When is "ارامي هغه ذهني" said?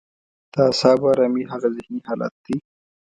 1.13-1.99